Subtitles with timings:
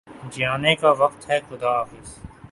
[0.31, 2.07] جانے کا وقت ہےخدا حافظ